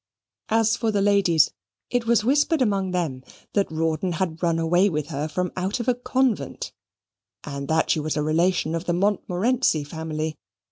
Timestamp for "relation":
8.23-8.73